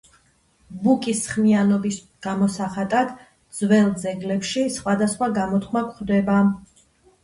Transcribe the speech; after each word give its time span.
ბუკის 0.87 1.21
ხმიანობის 1.33 1.99
გამოსახატად 2.29 3.15
ძველ 3.61 3.95
ძეგლებში 4.07 4.67
სხვადასხვა 4.81 5.33
გამოთქმა 5.41 5.89
გვხდება. 5.95 6.45